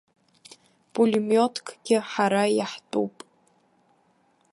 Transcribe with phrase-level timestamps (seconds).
[0.93, 3.15] Пулемиоткгьы ҳара иаҳтәуп!